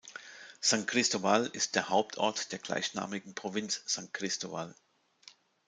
[0.61, 4.73] San Cristóbal ist der Hauptort der gleichnamigen Provinz San Cristóbal.